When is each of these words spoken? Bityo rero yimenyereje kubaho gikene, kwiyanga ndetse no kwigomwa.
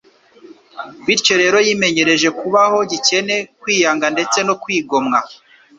Bityo 1.05 1.33
rero 1.41 1.57
yimenyereje 1.67 2.27
kubaho 2.39 2.77
gikene, 2.91 3.35
kwiyanga 3.61 4.07
ndetse 4.15 4.39
no 4.47 4.53
kwigomwa. 4.61 5.19